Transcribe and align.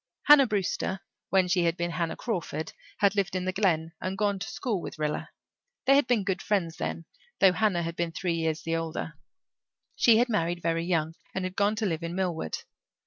Hannah 0.23 0.47
Brewster, 0.47 1.01
when 1.29 1.47
she 1.47 1.65
had 1.65 1.77
been 1.77 1.91
Hannah 1.91 2.15
Crawford, 2.15 2.73
had 2.97 3.13
lived 3.15 3.35
in 3.35 3.45
the 3.45 3.51
Glen 3.53 3.91
and 4.01 4.17
gone 4.17 4.39
to 4.39 4.47
school 4.49 4.81
with 4.81 4.97
Rilla. 4.97 5.29
They 5.85 5.95
had 5.95 6.07
been 6.07 6.23
good 6.23 6.41
friends 6.41 6.77
then, 6.77 7.05
though 7.37 7.53
Hannah 7.53 7.83
had 7.83 7.95
been 7.95 8.11
three 8.11 8.33
years 8.33 8.63
the 8.63 8.75
older. 8.77 9.13
She 9.95 10.17
had 10.17 10.27
married 10.27 10.63
very 10.63 10.85
young 10.85 11.13
and 11.35 11.45
had 11.45 11.55
gone 11.55 11.75
to 11.75 11.85
live 11.85 12.01
in 12.01 12.15
Millward. 12.15 12.57